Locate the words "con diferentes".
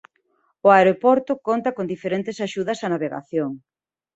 1.77-2.37